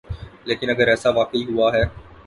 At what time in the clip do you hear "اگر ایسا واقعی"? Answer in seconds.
0.69-1.43